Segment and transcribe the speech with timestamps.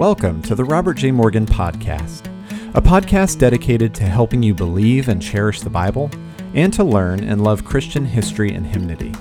[0.00, 1.10] Welcome to the Robert J.
[1.10, 2.24] Morgan Podcast,
[2.74, 6.10] a podcast dedicated to helping you believe and cherish the Bible
[6.54, 9.12] and to learn and love Christian history and hymnody.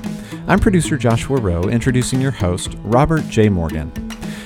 [0.47, 3.49] I'm producer Joshua Rowe, introducing your host, Robert J.
[3.49, 3.91] Morgan.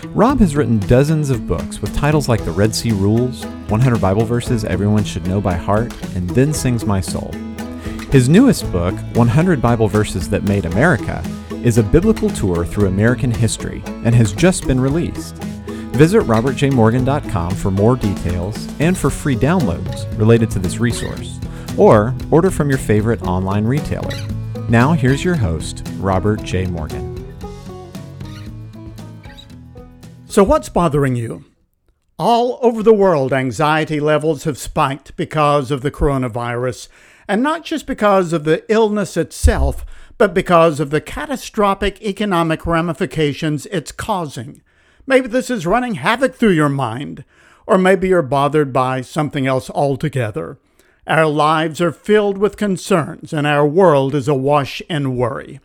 [0.07, 4.25] Rob has written dozens of books with titles like The Red Sea Rules, 100 Bible
[4.25, 7.31] Verses Everyone Should Know by Heart, and Then Sings My Soul.
[8.09, 11.23] His newest book, 100 Bible Verses That Made America,
[11.63, 15.35] is a biblical tour through American history and has just been released.
[15.93, 21.39] Visit robertjmorgan.com for more details and for free downloads related to this resource,
[21.77, 24.15] or order from your favorite online retailer.
[24.69, 26.65] Now, here's your host, Robert J.
[26.65, 27.13] Morgan.
[30.25, 31.45] So, what's bothering you?
[32.17, 36.87] All over the world, anxiety levels have spiked because of the coronavirus,
[37.27, 39.85] and not just because of the illness itself,
[40.17, 44.63] but because of the catastrophic economic ramifications it's causing.
[45.05, 47.25] Maybe this is running havoc through your mind,
[47.67, 50.59] or maybe you're bothered by something else altogether.
[51.05, 55.59] Our lives are filled with concerns, and our world is awash in worry.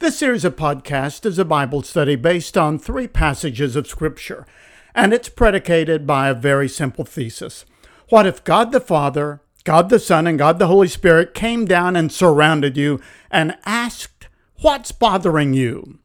[0.00, 4.46] This series of podcasts is a Bible study based on three passages of Scripture,
[4.94, 7.64] and it's predicated by a very simple thesis.
[8.10, 11.96] What if God the Father, God the Son, and God the Holy Spirit came down
[11.96, 14.28] and surrounded you and asked,
[14.60, 15.98] What's bothering you?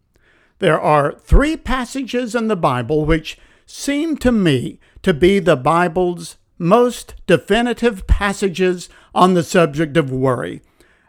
[0.59, 6.38] There are three passages in the Bible which seem to me to be the Bible's
[6.58, 10.61] most definitive passages on the subject of worry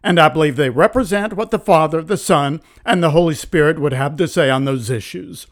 [0.03, 3.93] and I believe they represent what the Father, the Son, and the Holy Spirit would
[3.93, 5.47] have to say on those issues.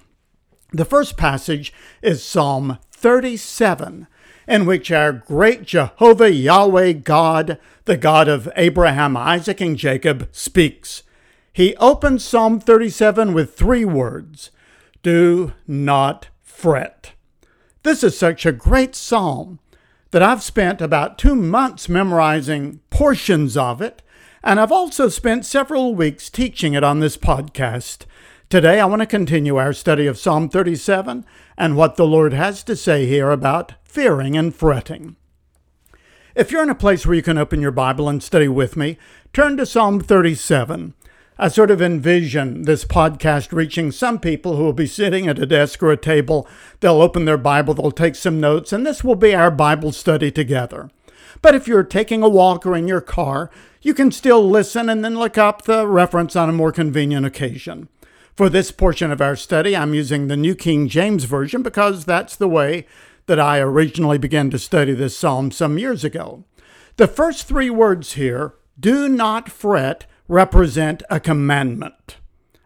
[0.72, 1.72] The first passage
[2.02, 4.06] is Psalm 37,
[4.48, 11.02] in which our great Jehovah Yahweh God, the God of Abraham, Isaac, and Jacob, speaks.
[11.56, 14.50] He opens Psalm 37 with three words
[15.02, 17.12] Do not fret.
[17.82, 19.58] This is such a great psalm
[20.10, 24.02] that I've spent about two months memorizing portions of it
[24.44, 28.04] and I've also spent several weeks teaching it on this podcast.
[28.50, 31.24] Today, I want to continue our study of Psalm 37
[31.56, 35.16] and what the Lord has to say here about fearing and fretting.
[36.34, 38.98] If you're in a place where you can open your Bible and study with me,
[39.32, 40.92] turn to Psalm 37.
[41.38, 45.44] I sort of envision this podcast reaching some people who will be sitting at a
[45.44, 46.48] desk or a table.
[46.80, 50.30] They'll open their Bible, they'll take some notes, and this will be our Bible study
[50.30, 50.90] together.
[51.42, 53.50] But if you're taking a walk or in your car,
[53.82, 57.90] you can still listen and then look up the reference on a more convenient occasion.
[58.34, 62.34] For this portion of our study, I'm using the New King James Version because that's
[62.34, 62.86] the way
[63.26, 66.44] that I originally began to study this psalm some years ago.
[66.96, 72.16] The first three words here, do not fret, represent a commandment.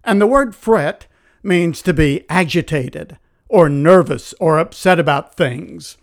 [0.05, 1.07] And the word fret
[1.43, 5.97] means to be agitated or nervous or upset about things.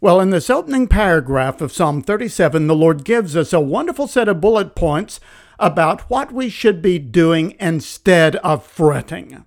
[0.00, 4.28] Well, in this opening paragraph of Psalm 37, the Lord gives us a wonderful set
[4.28, 5.20] of bullet points
[5.58, 9.44] about what we should be doing instead of fretting.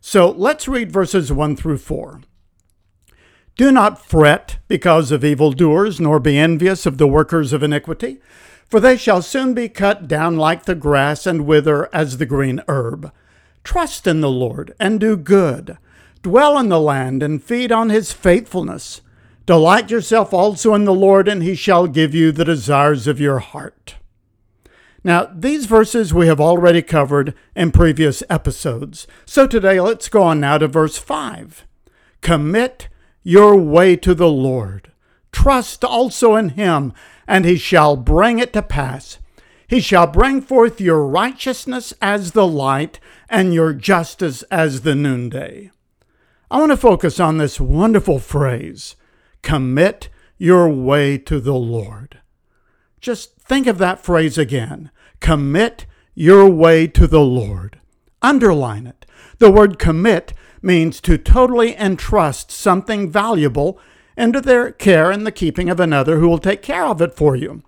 [0.00, 2.22] So let's read verses 1 through 4.
[3.56, 8.18] Do not fret because of evildoers, nor be envious of the workers of iniquity,
[8.72, 12.62] for they shall soon be cut down like the grass and wither as the green
[12.68, 13.12] herb.
[13.64, 15.76] Trust in the Lord and do good.
[16.22, 19.02] Dwell in the land and feed on his faithfulness.
[19.44, 23.40] Delight yourself also in the Lord, and he shall give you the desires of your
[23.40, 23.96] heart.
[25.04, 29.06] Now, these verses we have already covered in previous episodes.
[29.26, 31.66] So today, let's go on now to verse 5.
[32.22, 32.88] Commit
[33.22, 34.91] your way to the Lord.
[35.32, 36.92] Trust also in him,
[37.26, 39.18] and he shall bring it to pass.
[39.66, 45.70] He shall bring forth your righteousness as the light, and your justice as the noonday.
[46.50, 48.96] I want to focus on this wonderful phrase
[49.40, 52.18] Commit your way to the Lord.
[53.00, 54.90] Just think of that phrase again.
[55.20, 57.80] Commit your way to the Lord.
[58.20, 59.06] Underline it.
[59.38, 63.80] The word commit means to totally entrust something valuable
[64.16, 67.36] into their care and the keeping of another who will take care of it for
[67.36, 67.62] you.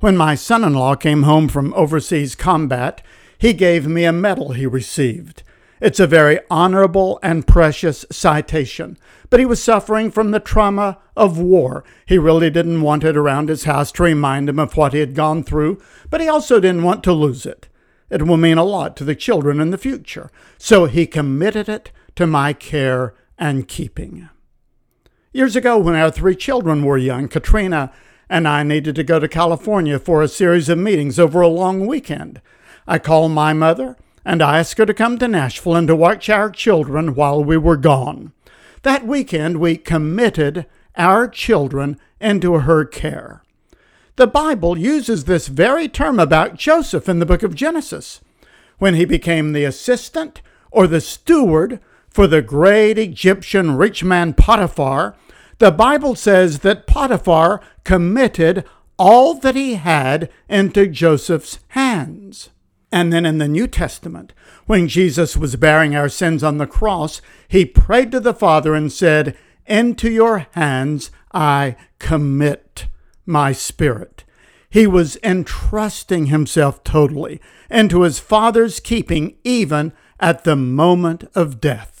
[0.00, 3.02] When my son in law came home from overseas combat,
[3.38, 5.42] he gave me a medal he received.
[5.80, 8.96] It's a very honorable and precious citation.
[9.30, 11.84] But he was suffering from the trauma of war.
[12.06, 15.14] He really didn't want it around his house to remind him of what he had
[15.14, 17.68] gone through, but he also didn't want to lose it.
[18.10, 20.30] It will mean a lot to the children in the future.
[20.58, 24.28] So he committed it to my care and keeping.
[25.34, 27.90] Years ago, when our three children were young, Katrina
[28.30, 31.88] and I needed to go to California for a series of meetings over a long
[31.88, 32.40] weekend.
[32.86, 36.30] I called my mother and I asked her to come to Nashville and to watch
[36.30, 38.32] our children while we were gone.
[38.82, 43.42] That weekend, we committed our children into her care.
[44.14, 48.20] The Bible uses this very term about Joseph in the book of Genesis,
[48.78, 55.16] when he became the assistant or the steward for the great Egyptian rich man Potiphar.
[55.58, 58.64] The Bible says that Potiphar committed
[58.98, 62.50] all that he had into Joseph's hands.
[62.90, 64.32] And then in the New Testament,
[64.66, 68.92] when Jesus was bearing our sins on the cross, he prayed to the Father and
[68.92, 69.36] said,
[69.66, 72.86] Into your hands I commit
[73.26, 74.24] my spirit.
[74.70, 77.40] He was entrusting himself totally
[77.70, 81.93] into his Father's keeping, even at the moment of death.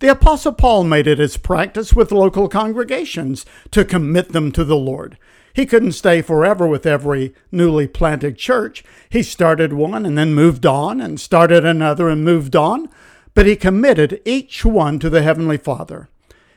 [0.00, 4.76] The Apostle Paul made it his practice with local congregations to commit them to the
[4.76, 5.18] Lord.
[5.52, 8.82] He couldn't stay forever with every newly planted church.
[9.10, 12.88] He started one and then moved on, and started another and moved on,
[13.34, 16.08] but he committed each one to the Heavenly Father.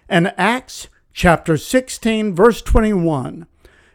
[0.09, 3.45] In Acts chapter 16, verse 21,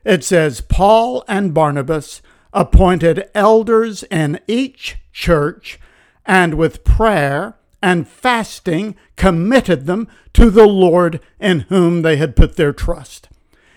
[0.04, 2.20] it says, Paul and Barnabas
[2.52, 5.80] appointed elders in each church,
[6.26, 12.56] and with prayer and fasting committed them to the Lord in whom they had put
[12.56, 13.28] their trust.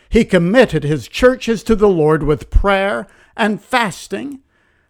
[0.09, 3.07] He committed his churches to the Lord with prayer
[3.37, 4.39] and fasting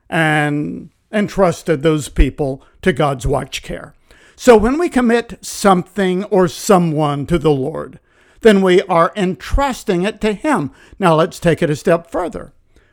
[0.09, 3.93] and entrusted those people to God's watch care.
[4.35, 7.99] So when we commit something or someone to the Lord,
[8.41, 10.71] then we are entrusting it to Him.
[10.97, 12.51] Now let's take it a step further.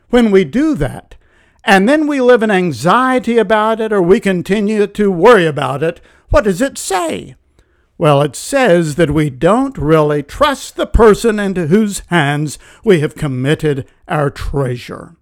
[0.09, 1.15] When we do that,
[1.63, 6.01] and then we live in anxiety about it or we continue to worry about it,
[6.29, 7.35] what does it say?
[7.97, 13.15] Well, it says that we don't really trust the person into whose hands we have
[13.15, 15.17] committed our treasure.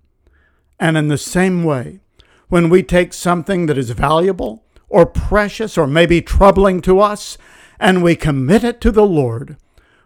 [0.79, 2.01] And in the same way,
[2.49, 7.37] when we take something that is valuable or precious or maybe troubling to us
[7.79, 9.57] and we commit it to the Lord,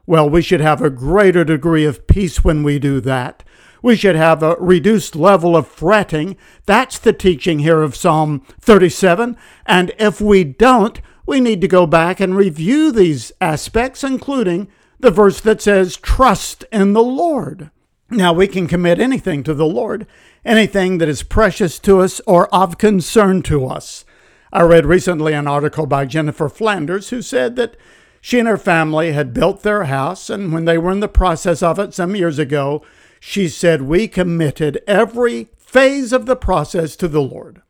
[0.05, 3.43] well, we should have a greater degree of peace when we do that.
[3.81, 6.37] We should have a reduced level of fretting.
[6.65, 9.35] That's the teaching here of Psalm 37.
[9.65, 14.67] And if we don't, we need to go back and review these aspects, including
[14.99, 17.71] the verse that says, Trust in the Lord.
[18.09, 20.05] Now, we can commit anything to the Lord,
[20.43, 24.03] anything that is precious to us or of concern to us.
[24.51, 27.77] I read recently an article by Jennifer Flanders who said that
[28.19, 31.63] she and her family had built their house, and when they were in the process
[31.63, 32.83] of it some years ago,
[33.23, 37.61] she said, We committed every phase of the process to the Lord.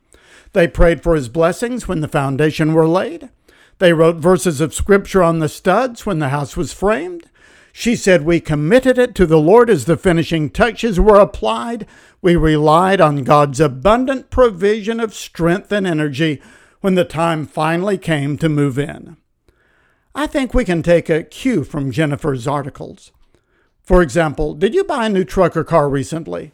[0.53, 3.29] They prayed for his blessings when the foundation were laid.
[3.77, 7.29] They wrote verses of scripture on the studs when the house was framed.
[7.73, 11.85] She said, We committed it to the Lord as the finishing touches were applied.
[12.21, 16.41] We relied on God's abundant provision of strength and energy
[16.79, 19.17] when the time finally came to move in.
[20.15, 23.11] I think we can take a cue from Jennifer's articles.
[23.91, 26.53] For example, did you buy a new truck or car recently?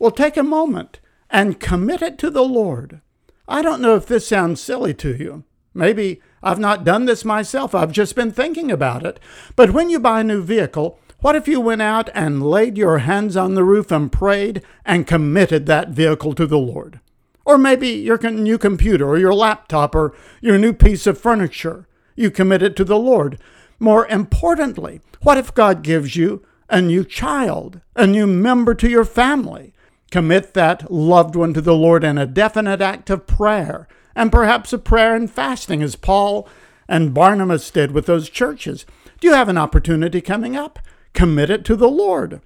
[0.00, 0.98] Well, take a moment
[1.30, 3.00] and commit it to the Lord.
[3.46, 5.44] I don't know if this sounds silly to you.
[5.72, 9.20] Maybe I've not done this myself, I've just been thinking about it.
[9.54, 12.98] But when you buy a new vehicle, what if you went out and laid your
[12.98, 16.98] hands on the roof and prayed and committed that vehicle to the Lord?
[17.44, 21.86] Or maybe your new computer or your laptop or your new piece of furniture.
[22.16, 23.38] You commit it to the Lord.
[23.78, 29.04] More importantly, what if God gives you a new child, a new member to your
[29.04, 29.72] family?
[30.10, 33.86] Commit that loved one to the Lord in a definite act of prayer
[34.18, 36.48] and perhaps a prayer and fasting, as Paul
[36.88, 38.84] and Barnabas did with those churches.
[39.20, 40.80] Do you have an opportunity coming up?
[41.12, 42.40] Commit it to the Lord.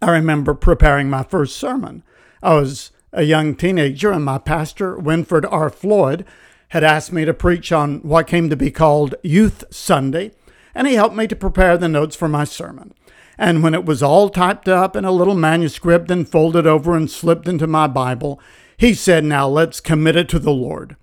[0.00, 2.02] I remember preparing my first sermon.
[2.42, 5.68] I was a young teenager, and my pastor, Winford R.
[5.68, 6.24] Floyd,
[6.68, 10.32] had asked me to preach on what came to be called Youth Sunday,
[10.74, 12.94] and he helped me to prepare the notes for my sermon.
[13.38, 17.08] And when it was all typed up in a little manuscript and folded over and
[17.08, 18.40] slipped into my Bible,
[18.76, 20.96] he said, Now let's commit it to the Lord.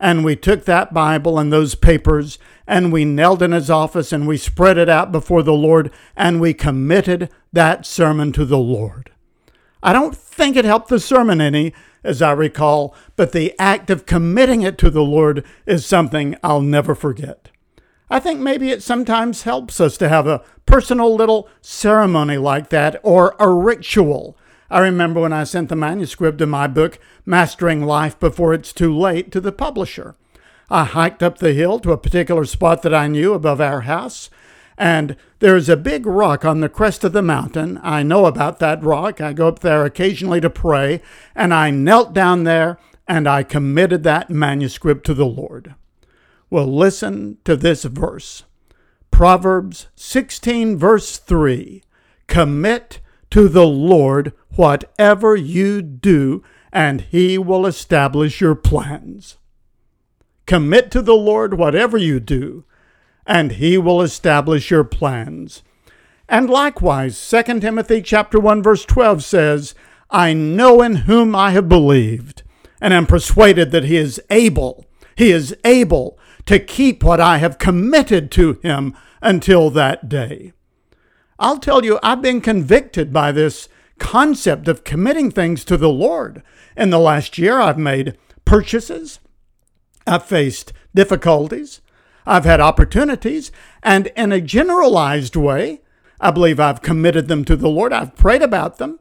[0.00, 4.26] And we took that Bible and those papers and we knelt in his office and
[4.26, 9.10] we spread it out before the Lord and we committed that sermon to the Lord.
[9.82, 14.06] I don't think it helped the sermon any, as I recall, but the act of
[14.06, 17.50] committing it to the Lord is something I'll never forget.
[18.10, 20.42] I think maybe it sometimes helps us to have a
[20.74, 24.36] personal little ceremony like that or a ritual
[24.68, 28.92] I remember when I sent the manuscript of my book, Mastering Life Before It's Too
[28.92, 30.16] Late, to the publisher.
[30.68, 34.30] I hiked up the hill to a particular spot that I knew above our house,
[34.76, 37.78] and there's a big rock on the crest of the mountain.
[37.84, 39.20] I know about that rock.
[39.20, 41.00] I go up there occasionally to pray,
[41.36, 45.76] and I knelt down there and I committed that manuscript to the Lord.
[46.50, 48.42] Well, listen to this verse.
[49.14, 51.84] Proverbs 16, verse 3
[52.26, 52.98] Commit
[53.30, 56.42] to the Lord whatever you do,
[56.72, 59.36] and he will establish your plans.
[60.46, 62.64] Commit to the Lord whatever you do,
[63.24, 65.62] and he will establish your plans.
[66.28, 69.76] And likewise, 2 Timothy chapter 1 verse 12 says,
[70.10, 72.42] I know in whom I have believed,
[72.80, 77.58] and am persuaded that he is able, he is able to keep what I have
[77.58, 80.52] committed to him until that day.
[81.38, 86.42] I'll tell you, I've been convicted by this concept of committing things to the Lord.
[86.76, 89.20] In the last year, I've made purchases,
[90.06, 91.80] I've faced difficulties,
[92.26, 93.50] I've had opportunities,
[93.82, 95.82] and in a generalized way,
[96.20, 97.92] I believe I've committed them to the Lord.
[97.92, 98.98] I've prayed about them.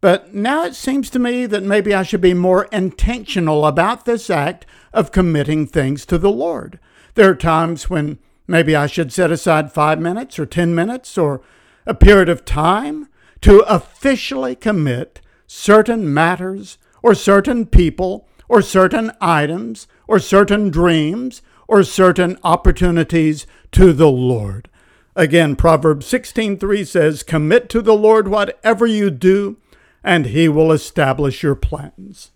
[0.00, 4.30] But now it seems to me that maybe I should be more intentional about this
[4.30, 6.78] act of committing things to the Lord.
[7.14, 11.40] There are times when maybe I should set aside five minutes or 10 minutes or
[11.84, 13.08] a period of time
[13.40, 21.82] to officially commit certain matters or certain people or certain items or certain dreams or
[21.82, 24.68] certain opportunities to the Lord.
[25.16, 29.56] Again, Proverbs 16:3 says, "Commit to the Lord whatever you do,
[30.02, 32.30] and he will establish your plans."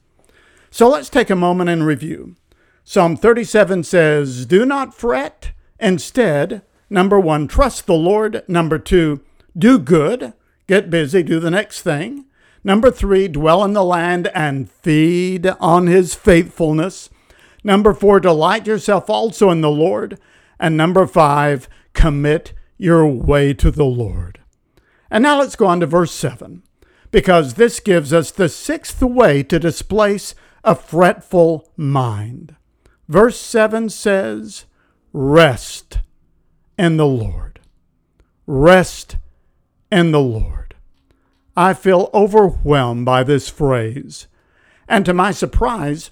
[0.71, 2.37] So let's take a moment and review.
[2.85, 9.21] Psalm 37 says, "Do not fret, instead, number 1, trust the Lord, number 2,
[9.57, 10.33] do good,
[10.67, 12.25] get busy, do the next thing.
[12.65, 17.11] Number 3, dwell in the land and feed on his faithfulness.
[17.65, 20.19] Number 4, delight yourself also in the Lord.
[20.59, 24.41] And number 5, commit your way to the Lord.
[25.11, 26.63] And now let's go on to verse 7,
[27.13, 32.57] because this gives us the sixth way to displace a fretful mind.
[33.07, 34.65] Verse 7 says,
[35.13, 36.01] Rest
[36.79, 37.61] in the Lord.
[38.47, 39.17] Rest
[39.91, 40.75] in the Lord.
[41.57, 44.27] I feel overwhelmed by this phrase.
[44.89, 46.11] And to my surprise,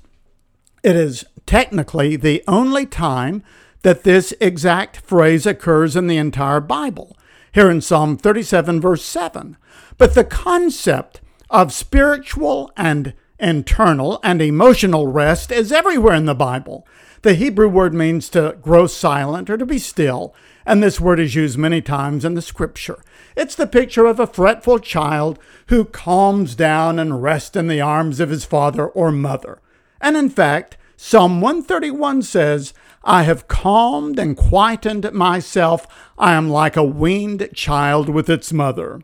[0.83, 3.43] it is technically the only time
[3.83, 7.17] that this exact phrase occurs in the entire Bible,
[7.53, 9.57] here in Psalm 37, verse 7.
[9.99, 16.87] But the concept of spiritual and internal and emotional rest is everywhere in the Bible.
[17.23, 21.35] The Hebrew word means to grow silent or to be still, and this word is
[21.35, 23.03] used many times in the scripture.
[23.37, 28.21] It's the picture of a fretful child who calms down and rests in the arms
[28.21, 29.61] of his father or mother.
[30.01, 35.87] And in fact, Psalm 131 says, I have calmed and quietened myself.
[36.19, 39.03] I am like a weaned child with its mother.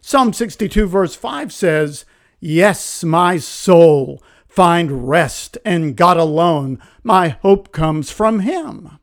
[0.00, 2.04] Psalm 62, verse 5 says,
[2.40, 6.80] Yes, my soul, find rest in God alone.
[7.02, 8.98] My hope comes from Him.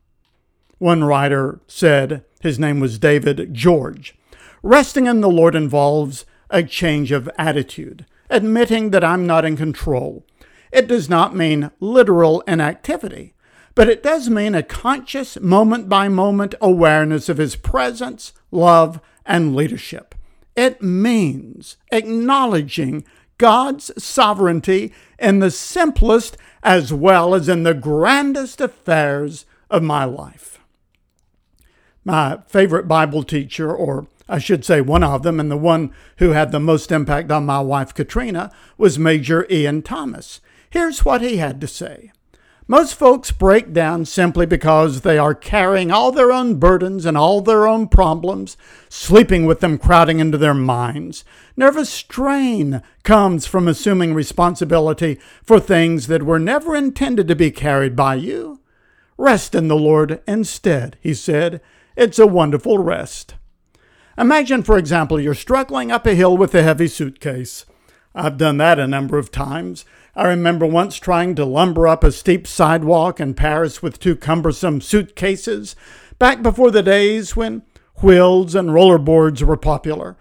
[0.78, 4.14] One writer said, his name was David George,
[4.62, 10.24] resting in the Lord involves a change of attitude, admitting that I'm not in control.
[10.70, 13.34] It does not mean literal inactivity
[13.76, 19.54] but it does mean a conscious moment by moment awareness of His presence, love, and
[19.54, 20.14] leadership.
[20.56, 23.04] It means acknowledging
[23.36, 30.58] God's sovereignty in the simplest as well as in the grandest affairs of my life.
[32.02, 36.30] My favorite Bible teacher, or I should say one of them, and the one who
[36.30, 40.40] had the most impact on my wife Katrina, was Major Ian Thomas.
[40.70, 42.12] Here's what he had to say
[42.68, 47.40] most folks break down simply because they are carrying all their own burdens and all
[47.40, 48.56] their own problems,
[48.88, 51.24] sleeping with them crowding into their minds.
[51.56, 57.94] Nervous strain comes from assuming responsibility for things that were never intended to be carried
[57.94, 58.60] by you.
[59.16, 61.60] Rest in the Lord instead, he said.
[61.96, 63.36] It's a wonderful rest.
[64.18, 67.64] Imagine, for example, you're struggling up a hill with a heavy suitcase.
[68.14, 69.84] I've done that a number of times.
[70.16, 74.80] I remember once trying to lumber up a steep sidewalk in Paris with two cumbersome
[74.80, 75.76] suitcases,
[76.18, 77.60] back before the days when
[78.02, 80.16] wheels and rollerboards were popular.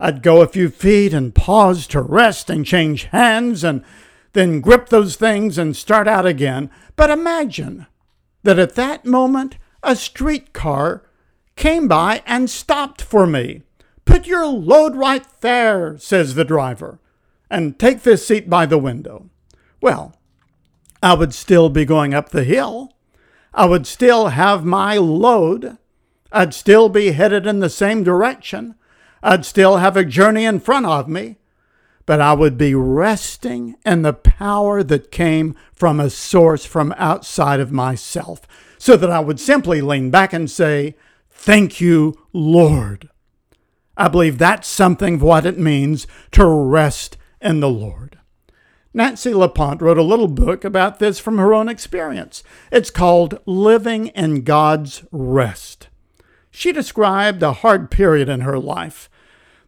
[0.00, 3.84] I'd go a few feet and pause to rest and change hands and
[4.32, 6.70] then grip those things and start out again.
[6.96, 7.86] But imagine
[8.44, 11.04] that at that moment a streetcar
[11.54, 13.60] came by and stopped for me.
[14.06, 16.98] Put your load right there, says the driver,
[17.50, 19.28] and take this seat by the window.
[19.84, 20.14] Well,
[21.02, 22.94] I would still be going up the hill.
[23.52, 25.76] I would still have my load.
[26.32, 28.76] I'd still be headed in the same direction.
[29.22, 31.36] I'd still have a journey in front of me.
[32.06, 37.60] But I would be resting in the power that came from a source from outside
[37.60, 38.40] of myself.
[38.78, 40.94] so that I would simply lean back and say,
[41.28, 43.10] Thank you, Lord.
[43.98, 48.18] I believe that's something of what it means to rest in the Lord.
[48.96, 52.44] Nancy LaPont wrote a little book about this from her own experience.
[52.70, 55.88] It's called Living in God's Rest.
[56.52, 59.10] She described a hard period in her life.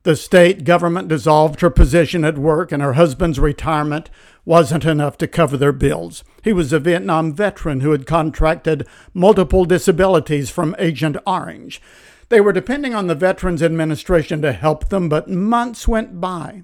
[0.05, 4.09] The state government dissolved her position at work, and her husband's retirement
[4.45, 6.23] wasn't enough to cover their bills.
[6.45, 11.83] He was a Vietnam veteran who had contracted multiple disabilities from Agent Orange.
[12.29, 16.63] They were depending on the Veterans Administration to help them, but months went by.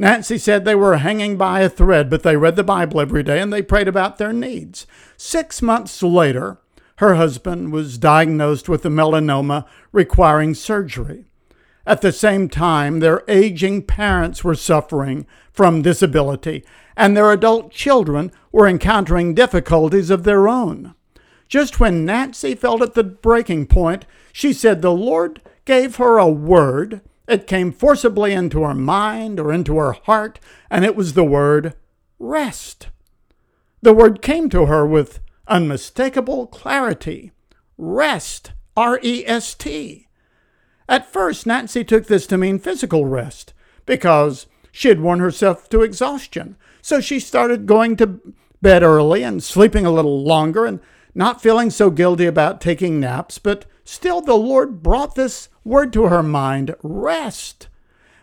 [0.00, 3.38] Nancy said they were hanging by a thread, but they read the Bible every day
[3.38, 4.86] and they prayed about their needs.
[5.18, 6.56] Six months later,
[6.96, 11.26] her husband was diagnosed with a melanoma requiring surgery.
[11.86, 16.64] At the same time, their aging parents were suffering from disability,
[16.96, 20.94] and their adult children were encountering difficulties of their own.
[21.46, 26.26] Just when Nancy felt at the breaking point, she said the Lord gave her a
[26.26, 27.02] word.
[27.30, 31.74] It came forcibly into her mind or into her heart, and it was the word
[32.18, 32.88] rest.
[33.82, 37.30] The word came to her with unmistakable clarity
[37.78, 40.08] rest, R E S T.
[40.88, 43.54] At first, Nancy took this to mean physical rest
[43.86, 46.56] because she had worn herself to exhaustion.
[46.82, 48.20] So she started going to
[48.60, 50.80] bed early and sleeping a little longer and
[51.14, 56.04] not feeling so guilty about taking naps, but still the Lord brought this word to
[56.04, 57.68] her mind rest.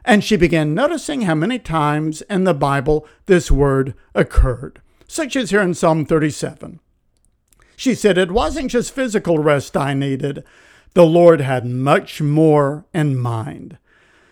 [0.04, 5.50] And she began noticing how many times in the Bible this word occurred, such as
[5.50, 6.80] here in Psalm 37.
[7.76, 10.44] She said, It wasn't just physical rest I needed,
[10.94, 13.78] the Lord had much more in mind.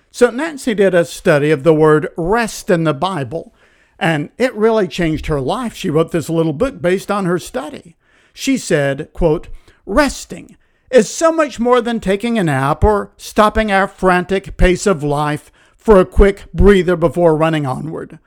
[0.10, 3.54] So Nancy did a study of the word rest in the Bible,
[4.00, 5.76] and it really changed her life.
[5.76, 7.98] She wrote this little book based on her study.
[8.34, 9.50] She said, quote,
[9.86, 10.58] resting
[10.96, 15.52] is so much more than taking a nap or stopping our frantic pace of life
[15.76, 18.18] for a quick breather before running onward.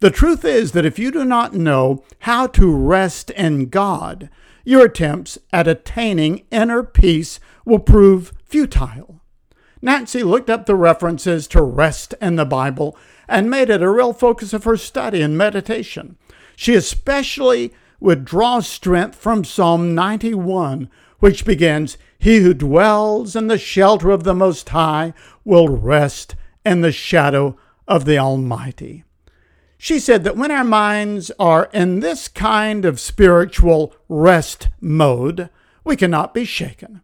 [0.00, 4.28] The truth is that if you do not know how to rest in God,
[4.62, 9.22] your attempts at attaining inner peace will prove futile.
[9.80, 12.94] Nancy looked up the references to rest in the Bible
[13.26, 16.18] and made it a real focus of her study and meditation.
[16.56, 20.90] She especially would draw strength from Psalm 91,
[21.22, 26.34] which begins, He who dwells in the shelter of the Most High will rest
[26.66, 27.56] in the shadow
[27.86, 29.04] of the Almighty.
[29.78, 35.48] She said that when our minds are in this kind of spiritual rest mode,
[35.84, 37.02] we cannot be shaken.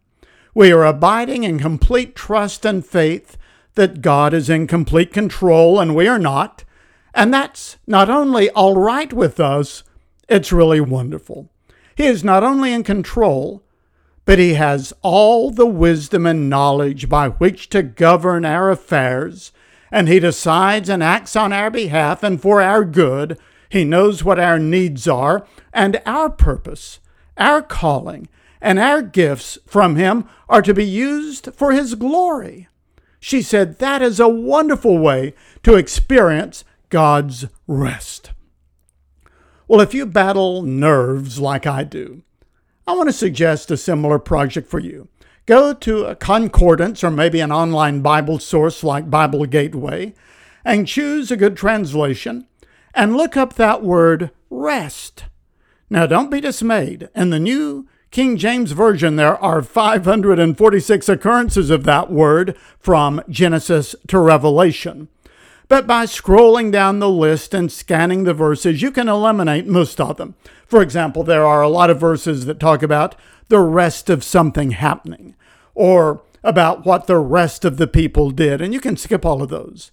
[0.53, 3.37] We are abiding in complete trust and faith
[3.75, 6.65] that God is in complete control and we are not.
[7.13, 9.83] And that's not only all right with us,
[10.27, 11.49] it's really wonderful.
[11.95, 13.63] He is not only in control,
[14.29, 19.51] but He has all the wisdom and knowledge by which to govern our affairs
[19.89, 23.39] and He decides and acts on our behalf and for our good.
[23.69, 26.99] He knows what our needs are and our purpose,
[27.39, 28.29] our calling,
[28.61, 32.67] and our gifts from Him are to be used for His glory.
[33.19, 38.29] She said that is a wonderful way to experience God's rest.
[39.67, 42.21] Well, if you battle nerves like I do,
[42.89, 45.09] I want to suggest a similar project for you.
[45.45, 50.15] Go to a concordance or maybe an online Bible source like Bible Gateway
[50.65, 52.47] and choose a good translation
[52.95, 55.25] and look up that word rest.
[55.87, 57.09] Now, don't be dismayed.
[57.13, 63.95] In the New King James Version, there are 546 occurrences of that word from Genesis
[64.07, 65.09] to Revelation.
[65.67, 70.17] But by scrolling down the list and scanning the verses, you can eliminate most of
[70.17, 70.33] them.
[70.69, 73.15] For example, there are a lot of verses that talk about
[73.47, 75.35] the rest of something happening
[75.73, 78.61] or about what the rest of the people did.
[78.61, 79.91] And you can skip all of those.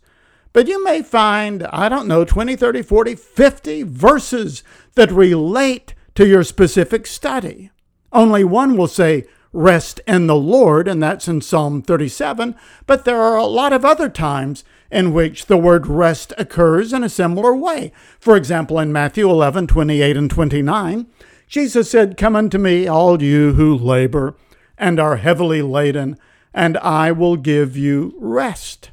[0.52, 4.62] But you may find, I don't know, 20, 30, 40, 50 verses
[4.94, 7.70] that relate to your specific study.
[8.12, 12.54] Only one will say, rest in the Lord, and that's in Psalm 37,
[12.86, 17.02] but there are a lot of other times in which the word rest occurs in
[17.02, 17.92] a similar way.
[18.18, 21.06] For example, in Matthew 11, 28 and 29,
[21.48, 24.36] Jesus said, Come unto me, all you who labor
[24.78, 26.18] and are heavily laden,
[26.52, 28.90] and I will give you rest.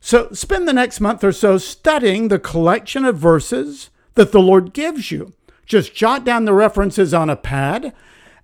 [0.00, 4.72] So spend the next month or so studying the collection of verses that the Lord
[4.72, 5.32] gives you.
[5.66, 7.94] Just jot down the references on a pad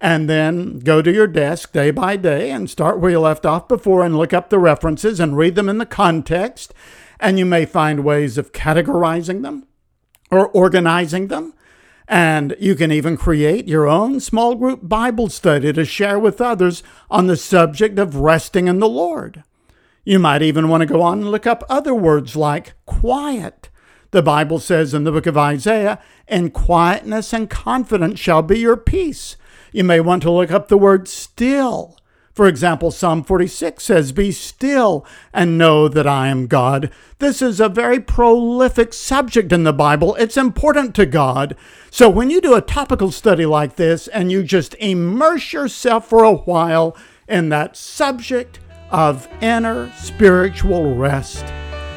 [0.00, 3.68] and then go to your desk day by day and start where you left off
[3.68, 6.72] before and look up the references and read them in the context.
[7.18, 9.66] And you may find ways of categorizing them
[10.30, 11.52] or organizing them
[12.10, 16.82] And you can even create your own small group Bible study to share with others
[17.08, 19.44] on the subject of resting in the Lord.
[20.04, 23.68] You might even want to go on and look up other words like quiet.
[24.10, 28.76] The Bible says in the book of Isaiah, "In quietness and confidence shall be your
[28.76, 29.36] peace."
[29.72, 31.96] You may want to look up the word still.
[32.32, 36.90] For example, Psalm 46 says, Be still and know that I am God.
[37.18, 40.14] This is a very prolific subject in the Bible.
[40.14, 41.56] It's important to God.
[41.90, 46.24] So when you do a topical study like this and you just immerse yourself for
[46.24, 46.96] a while
[47.28, 51.44] in that subject of inner spiritual rest,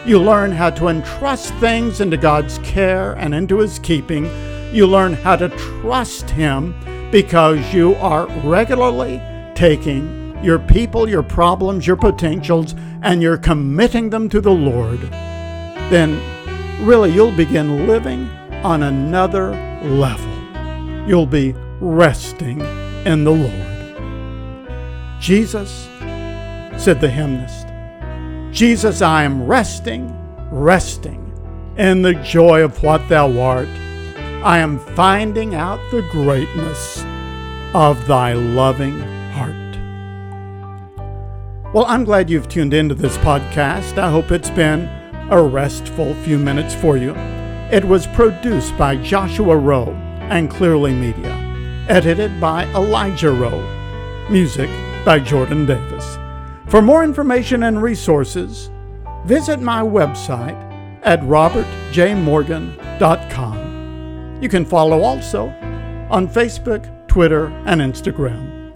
[0.06, 4.26] you learn how to entrust things into God's care and into His keeping.
[4.74, 6.76] You learn how to trust Him
[7.12, 9.22] because you are regularly
[9.54, 15.00] taking your people, your problems, your potentials, and you're committing them to the Lord,
[15.90, 16.20] then
[16.86, 18.28] really you'll begin living
[18.64, 19.52] on another
[19.84, 21.08] level.
[21.08, 22.60] You'll be resting
[23.06, 24.72] in the Lord.
[25.22, 25.88] Jesus,
[26.82, 27.68] said the hymnist,
[28.52, 30.14] Jesus, I am resting,
[30.52, 31.20] resting
[31.78, 33.70] in the joy of what thou art.
[34.44, 37.04] I am finding out the greatness
[37.74, 39.00] of thy loving
[39.32, 39.56] heart.
[41.74, 43.98] Well, I'm glad you've tuned into this podcast.
[43.98, 44.90] I hope it's been
[45.32, 47.16] a restful few minutes for you.
[47.72, 49.94] It was produced by Joshua Rowe
[50.30, 51.32] and Clearly Media,
[51.88, 53.66] edited by Elijah Rowe,
[54.30, 54.70] music
[55.06, 56.18] by Jordan Davis.
[56.68, 58.70] For more information and resources,
[59.26, 60.62] visit my website
[61.04, 63.53] at robertjmorgan.com.
[64.44, 65.48] You can follow also
[66.12, 68.76] on Facebook, Twitter, and Instagram.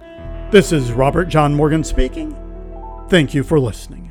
[0.50, 2.34] This is Robert John Morgan speaking.
[3.10, 4.07] Thank you for listening.